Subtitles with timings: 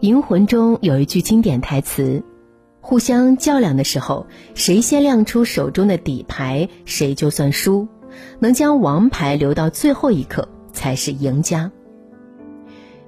[0.00, 2.22] 银魂》中有一句经典台词
[2.80, 7.88] ：“互相较量的时候，谁先亮出手中的底牌，谁就算输。
[8.38, 11.72] 能将王牌留到最后一刻，才是赢家。”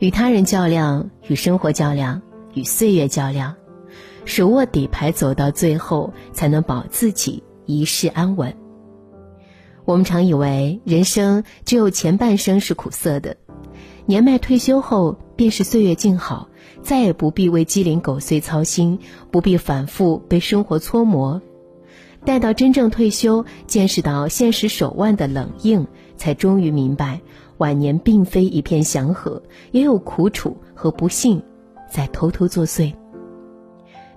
[0.00, 2.22] 与他人较量，与生活较量，
[2.54, 3.54] 与岁月较量，
[4.24, 8.52] 手握底牌走到最后，才能保自己一世安稳。
[9.84, 13.36] 我们常以为人生只有前半生是苦涩的，
[14.06, 16.48] 年迈退休后便是岁月静好，
[16.82, 18.98] 再也不必为鸡零狗碎操心，
[19.30, 21.40] 不必反复被生活搓磨。
[22.24, 27.20] 待到真正退休，见识到现实手腕的冷硬，才终于明白，
[27.58, 31.42] 晚年并非一片祥和，也有苦楚和不幸
[31.90, 32.92] 在偷偷作祟。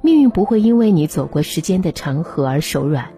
[0.01, 3.09] 命运不会因为你走过时间的长河而手软。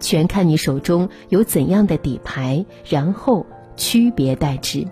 [0.00, 4.86] 全看你手中有怎样的底牌，然后区别待之。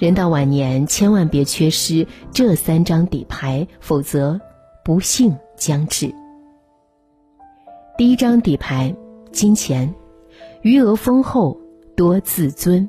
[0.00, 4.40] 人到晚年，千万别缺失这三张底牌，否则
[4.82, 6.10] 不幸将至。
[7.98, 8.96] 第一张底牌：
[9.30, 9.94] 金钱，
[10.62, 11.60] 余额丰厚，
[11.98, 12.88] 多自尊。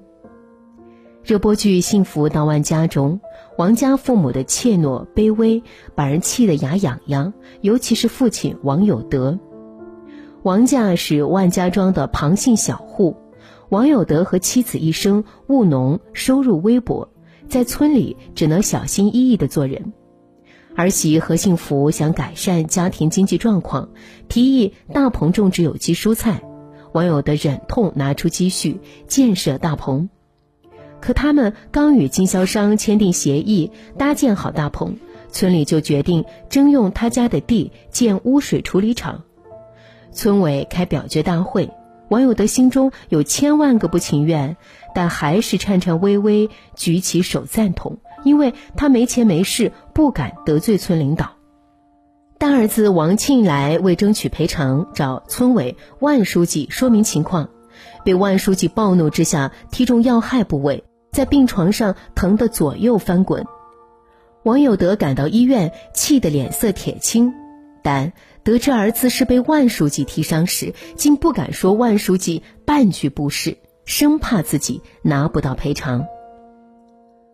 [1.22, 3.20] 热播剧《幸福到万家》中，
[3.58, 5.62] 王家父母的怯懦卑微，
[5.94, 9.38] 把人气得牙痒痒，尤其是父亲王有德。
[10.44, 13.18] 王家是万家庄的旁姓小户，
[13.72, 17.08] 王有德和妻子一生务农，收入微薄，
[17.48, 19.94] 在村里只能小心翼翼地做人。
[20.76, 23.92] 儿媳何幸福想改善家庭经济状况，
[24.28, 26.44] 提议大棚种植有机蔬菜，
[26.92, 30.10] 王有德忍痛拿出积蓄建设大棚。
[31.00, 34.98] 可他们刚与经销商签订协议，搭建好大棚，
[35.30, 39.24] 村里就决定征用他家的地建污水处理厂。
[40.12, 41.72] 村委开表决大会，
[42.12, 44.58] 王有德心中有千万个不情愿，
[44.94, 51.38] 但还是颤颤巍巍举起手赞同，因为他没钱没势，不敢得罪村领导。
[52.38, 57.50] 大儿子王庆来为争取赔偿，找村委万书记说明情况，
[58.04, 60.84] 被万书记暴怒之下踢中要害部位，
[61.14, 63.46] 在病床上疼得左右翻滚。
[64.44, 67.34] 王有德赶到医院，气得脸色铁青，
[67.82, 68.14] 但。
[68.44, 76.08] 得知儿子是被万书记踢伤时，竟不敢说万书记半句不是，生怕自己拿不到赔偿。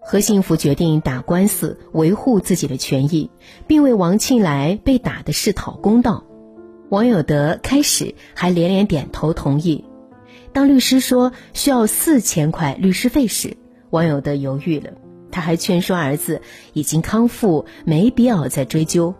[0.02, 3.32] 何幸福决定打官司维护自己的权益，
[3.68, 6.26] 并为王庆来被打的事讨公道。
[6.90, 9.86] 王有德开始还连连点头同意，
[10.52, 13.56] 当律师说需要四千块律师费时，
[13.92, 14.92] 王有德犹豫了。
[15.32, 16.42] 他还劝说儿子
[16.74, 19.16] 已经康复，没必要再追究。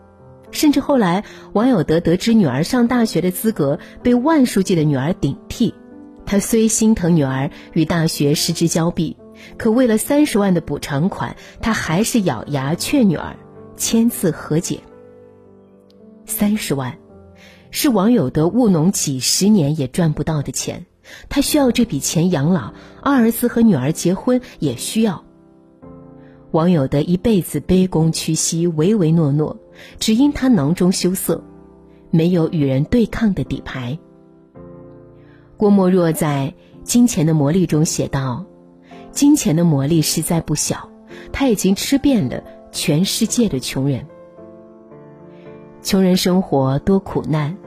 [0.52, 5.74] 甚至后来，王有德得知女儿上大学的资格被万书记的女儿顶替，
[6.26, 9.18] 他虽心疼女儿与大学失之交臂，
[9.58, 13.36] 可为了三十万的补偿款，他还是咬牙劝女儿
[13.76, 14.80] 签字和解。
[16.26, 16.98] 三十万，
[17.70, 20.86] 是王有德务农几十年也赚不到的钱，
[21.30, 25.24] 他需要这笔钱养老，二儿子和女儿结婚也需要。
[26.52, 29.58] 王有德一辈子卑躬屈膝、唯唯诺诺，
[30.00, 31.44] 只因他囊中羞涩，
[32.10, 34.00] 没有与人对抗的底牌。
[35.58, 36.54] 郭沫若在
[36.84, 38.46] 《金钱的魔力》中写道
[39.12, 40.90] ：“金钱的魔力实在不小，
[41.34, 42.42] 他已经吃遍了
[42.72, 44.08] 全世界的穷人。
[45.82, 47.58] 穷人生活多苦难，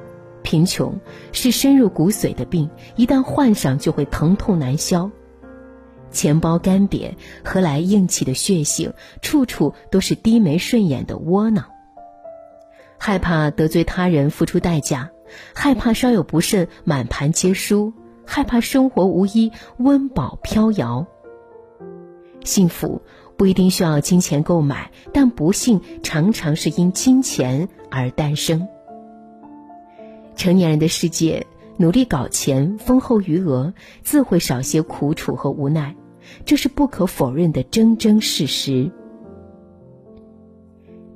[0.43, 0.99] 贫穷
[1.33, 5.11] 是深入骨髓的病，一旦患上就会疼痛难消。”
[6.11, 8.93] 钱包干瘪，何来硬气的血性？
[9.23, 11.67] 处处都是低眉顺眼的窝囊。
[12.99, 15.09] 害怕得罪他人，付出代价；
[15.55, 17.93] 害怕稍有不慎，满盘皆输；
[18.27, 21.07] 害怕生活无依，温饱飘摇。
[22.45, 23.03] 幸福
[23.37, 28.69] 不一定需要金钱购买，但不幸常常是因金钱而诞生。
[30.37, 33.73] 成年人的世界，努力搞钱，丰厚余额，
[34.03, 35.95] 自会少些苦楚和无奈。
[36.45, 38.91] 这是不可否认的铮铮事实。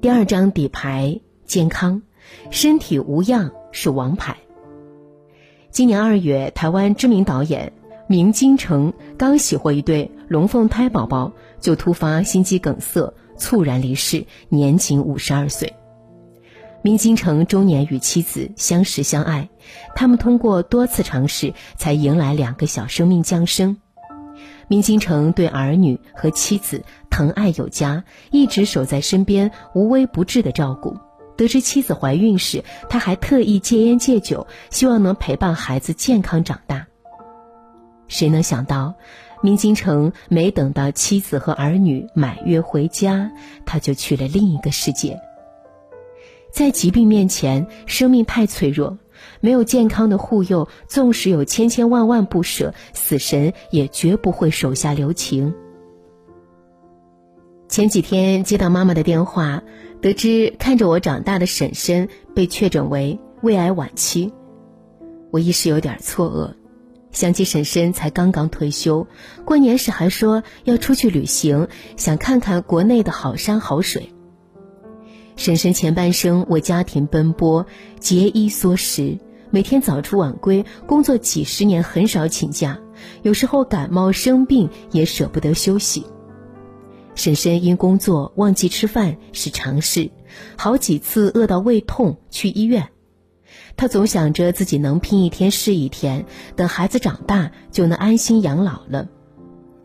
[0.00, 2.02] 第二张底牌：健康，
[2.50, 4.36] 身体无恙是王牌。
[5.70, 7.72] 今年二月，台湾知名导演
[8.06, 15.74] 明金城刚喜获一对龙凤胎宝宝，就突发心肌梗塞，猝然离世，年仅五十二岁。
[16.82, 19.48] 明金城中年与妻子相识相爱，
[19.96, 23.78] 他们通过多次尝试，才迎来两个小生命降生。
[24.68, 30.96] 明金城对儿女和妻子疼爱有加，一直守在身边，无微不至的照顾。
[31.36, 36.86] 得知妻子怀孕时，他还特意戒烟戒酒，希望能陪伴孩子健康长大。
[38.06, 38.94] 谁能想到，
[39.42, 43.30] 明金城没等到妻子和儿女满月回家，
[43.66, 45.20] 他就去了另一个世界。
[46.52, 48.96] 在疾病面前，生命太脆弱，
[49.40, 55.54] 没有健康的护佑，纵使有千千万万不舍，死神也绝不会手下留情。
[57.68, 59.62] 前几天接到妈妈的电话，
[60.00, 64.32] 得知看着我长大的婶婶被确诊为胃癌晚期，
[65.32, 66.54] 我一时有点错愕。
[67.10, 69.06] 想起婶婶才刚刚退休，
[69.44, 74.12] 过年时还说要出去旅行，想看看国内的好山好水。
[75.36, 77.66] 婶婶前半生为家庭奔波，
[77.98, 79.18] 节衣缩食，
[79.50, 82.78] 每天早出晚归，工作几十年很少请假，
[83.22, 86.06] 有时候感冒生病也舍不得休息。
[87.14, 90.10] 婶婶因工作忘记吃饭是常事，
[90.56, 92.88] 好几次饿到胃痛去医院。
[93.76, 96.24] 她总想着自己能拼一天是一天，
[96.56, 99.08] 等孩子长大就能安心养老了。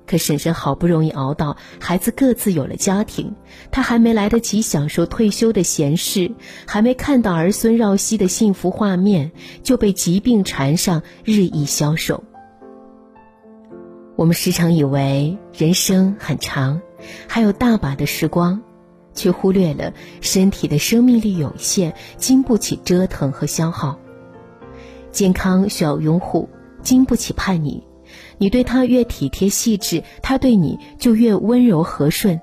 [0.10, 3.36] 可婶婶好不容易熬到孩子各自有了家庭，
[3.70, 6.32] 她还没来得及享受退休的闲适，
[6.66, 12.24] 还没看到儿孙绕膝的幸福画面，就被疾病缠上，日益消瘦。
[14.16, 16.82] 我们时常以为人生很长，
[17.28, 18.64] 还有大把的时光，
[19.14, 24.00] 却忽略了身体的生命力有限，经不起折腾和消耗。
[25.12, 26.50] 健康需要拥护，
[26.82, 27.84] 经不起叛逆。
[28.39, 32.41] 你对他越体贴细致，他对你就越温柔和顺。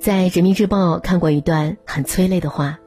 [0.00, 2.80] 在《人民日报》看过一段很催泪的话：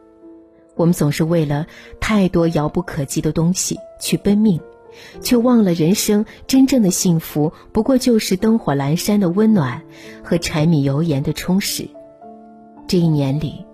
[0.75, 1.65] 我们总是为了
[2.01, 4.59] 太多遥不可及的东西去奔命，
[5.21, 9.81] 却忘了人生真正的幸福不过就是灯火阑珊的温暖
[10.23, 11.87] 和柴米油盐的充实。
[12.87, 13.65] 这一年里，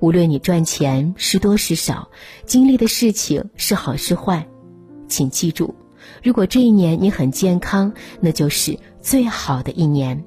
[0.00, 2.10] 无论你赚钱是多是少，
[2.44, 4.46] 经历的事情是好是坏，
[5.08, 5.74] 请记住。
[6.22, 10.24] 如果这一年你很健康，那就是最好的一年。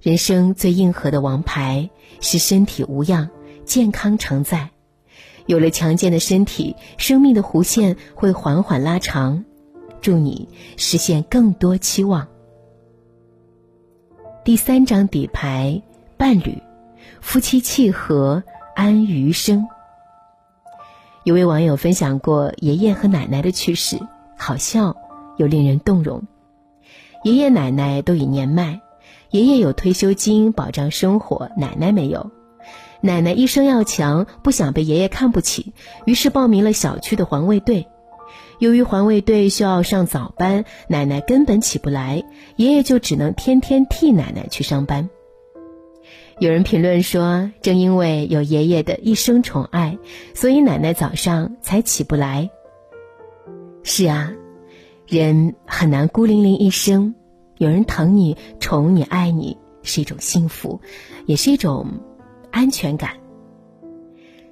[0.00, 1.90] 人生最硬核的王牌
[2.20, 3.30] 是身体无恙，
[3.64, 4.70] 健康常在。
[5.46, 9.44] 有了强健的身体，生命的弧线会缓缓拉长。
[10.00, 12.28] 祝你实现更多期望。
[14.44, 15.82] 第三张底牌：
[16.16, 16.62] 伴侣，
[17.20, 18.44] 夫妻契合，
[18.76, 19.66] 安余生。
[21.24, 23.98] 有位网友分享过爷爷和奶奶的趣事。
[24.36, 24.96] 好笑
[25.36, 26.22] 又令人动容。
[27.24, 28.80] 爷爷奶奶都已年迈，
[29.30, 32.30] 爷爷有退休金保障生活，奶奶没有。
[33.00, 35.74] 奶奶一生要强，不想被爷爷看不起，
[36.04, 37.86] 于是报名了小区的环卫队。
[38.58, 42.24] 由于环卫队需要上早班，奶奶根本起不来，
[42.56, 45.10] 爷爷就只能天天替奶奶去上班。
[46.38, 49.98] 有人评论说，正因为有爷爷的一生宠爱，
[50.34, 52.50] 所以奶奶早上才起不来。
[53.88, 54.32] 是啊，
[55.06, 57.14] 人很难孤零零一生，
[57.56, 60.80] 有人疼你、宠你、爱你，是一种幸福，
[61.24, 61.86] 也是一种
[62.50, 63.12] 安全感。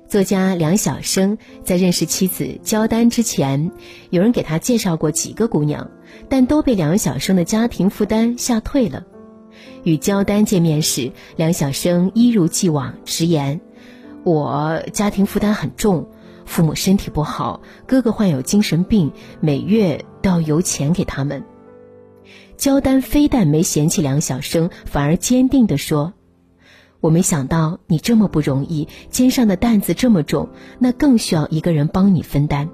[0.06, 3.72] 作家梁晓声在认识妻子焦丹之前，
[4.10, 5.90] 有人给他介绍过几个姑娘，
[6.28, 9.04] 但都被梁晓声的家庭负担吓退了。
[9.82, 13.60] 与焦丹见面时，梁晓声一如既往直言
[14.22, 16.08] ：“我家庭负担很重。”
[16.44, 21.44] 父母身体不好，哥哥患有精神病，每月都要邮钱给他们。
[22.56, 26.12] 焦丹非但没嫌弃梁晓生，反而坚定地说
[27.00, 32.68] ：“我没想到你这么不容易，肩上的担子这么重，那更需要一个人帮你分担。”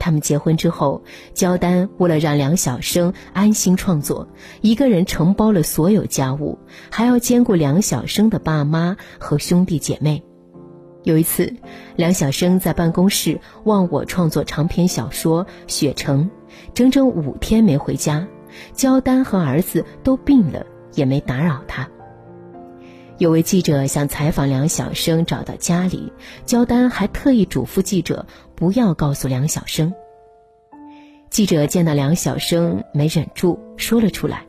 [0.00, 4.26] 他们结婚之后，焦丹为了让梁晓生安心创作，
[4.62, 6.58] 一个人承包了所有家务，
[6.90, 10.24] 还要兼顾梁晓生的爸妈和兄弟姐妹。
[11.02, 11.54] 有一次，
[11.96, 16.24] 梁晓声在办公室忘我创作长篇小说《雪城》，
[16.74, 18.26] 整整五天没回家。
[18.74, 21.88] 焦丹和儿子都病了，也没打扰他。
[23.16, 26.12] 有位记者想采访梁晓声，找到家里，
[26.44, 29.94] 焦丹还特意嘱咐记者不要告诉梁晓声。
[31.30, 34.44] 记者见到梁晓声，没忍住说了出来。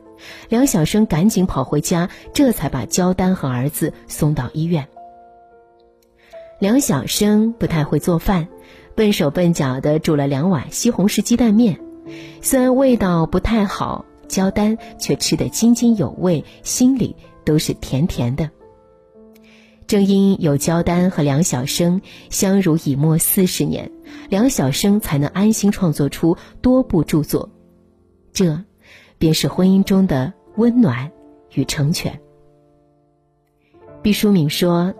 [0.48, 4.86] 梁晓声赶紧跑回家，这才把焦丹和儿子送到医院。
[6.62, 8.46] 梁晓声不太会做饭，
[8.94, 11.80] 笨手笨脚的煮了两碗西红柿鸡蛋面，
[12.40, 18.48] 虽然味道不太好，焦丹却吃得津津有味，心里都是甜甜的。
[19.88, 22.00] 正因有焦丹和梁晓声
[22.30, 23.90] 相濡以沫四十年，
[24.28, 27.50] 梁晓声才能安心创作出多部著作，
[28.32, 28.62] 这，
[29.18, 31.10] 便是婚姻中的温暖
[31.54, 32.20] 与成全。
[34.00, 34.94] 毕淑敏说。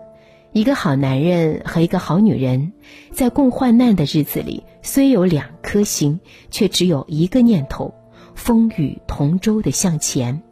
[0.53, 2.75] 一个好男人和一个好女人，
[3.11, 7.95] 在共患难的日子里，虽有两颗心，却只有一个念头：
[8.35, 10.43] 风雨同舟的向前。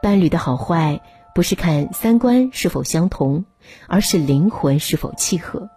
[0.00, 1.00] 伴侣的好坏，
[1.34, 3.44] 不是看三观是否相同，
[3.88, 5.68] 而是灵魂是否契合。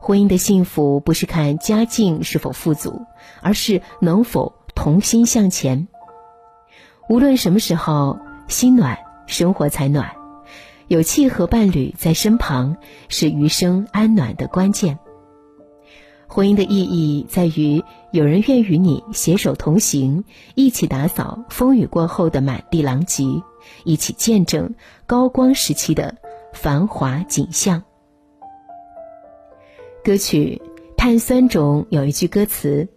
[0.00, 3.02] 婚姻的幸福，不是看家境是否富足，
[3.40, 5.86] 而是能否同心向前。
[7.08, 8.18] 无论什么时候，
[8.48, 10.23] 心暖，生活才暖。
[10.88, 12.76] 有契合伴侣在身旁，
[13.08, 14.98] 是余生安暖的关键。
[16.26, 20.24] 婚姻的意义在于有人愿与你携手同行，
[20.54, 23.24] 一起打扫风雨过后的满地狼藉，
[23.84, 24.74] 一起见证
[25.06, 26.16] 高光时期的
[26.52, 27.82] 繁华景象。
[30.02, 30.60] 歌曲
[30.96, 32.88] 《碳酸》中有一句歌词：“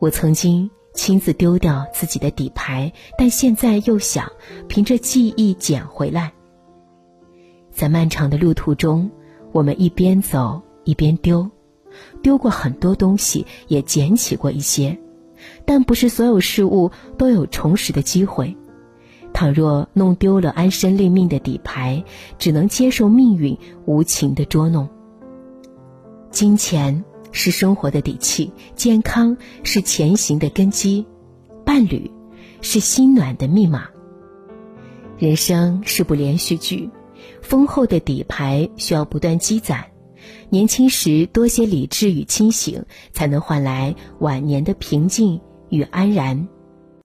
[0.00, 4.32] 我曾经亲自丢掉自己的底牌，但现在又想
[4.68, 6.32] 凭着记忆捡回来。”
[7.72, 9.10] 在漫长的路途中，
[9.50, 11.50] 我们一边走一边丢，
[12.22, 14.98] 丢过很多东西，也捡起过一些，
[15.64, 18.56] 但不是所有事物都有重拾的机会。
[19.32, 22.04] 倘若弄丢了安身立命的底牌，
[22.38, 24.88] 只能接受命运无情的捉弄。
[26.30, 27.02] 金钱
[27.32, 31.06] 是生活的底气，健康是前行的根基，
[31.64, 32.10] 伴侣
[32.60, 33.88] 是心暖的密码。
[35.18, 36.90] 人生是部连续剧。
[37.40, 39.84] 丰厚的底牌需要不断积攒，
[40.48, 46.48] 年轻时多些理智与清醒，才能换来晚年的平静与安然。